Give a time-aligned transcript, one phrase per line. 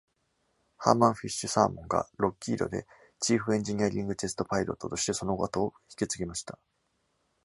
[0.77, 2.87] ハーマン・フィッシュ」・サーモンが、ロッキードで
[3.19, 6.57] チーフ・エンジニアリング・テスト・パイロットとしてその後を引き継ぎました。